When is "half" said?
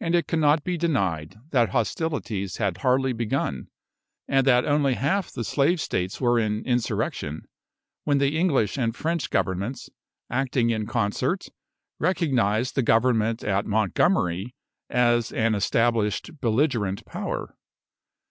4.94-5.30